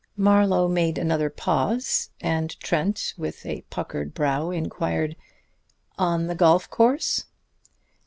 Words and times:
Marlowe 0.17 0.67
made 0.67 0.97
another 0.97 1.29
pause, 1.29 2.09
and 2.19 2.59
Trent, 2.59 3.13
with 3.19 3.45
a 3.45 3.61
puckered 3.69 4.15
brow, 4.15 4.49
inquired: 4.49 5.15
"On 5.95 6.25
the 6.25 6.33
golf 6.33 6.67
course?" 6.71 7.25